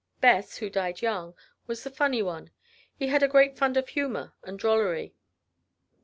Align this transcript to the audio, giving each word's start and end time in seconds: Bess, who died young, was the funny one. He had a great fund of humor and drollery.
Bess, 0.19 0.57
who 0.57 0.67
died 0.71 1.03
young, 1.03 1.35
was 1.67 1.83
the 1.83 1.91
funny 1.91 2.23
one. 2.23 2.49
He 2.95 3.09
had 3.09 3.21
a 3.21 3.27
great 3.27 3.55
fund 3.55 3.77
of 3.77 3.89
humor 3.89 4.33
and 4.43 4.57
drollery. 4.57 5.13